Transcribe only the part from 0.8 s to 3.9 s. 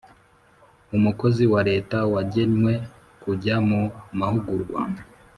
Umukozi wa Leta wagenwe kujya mu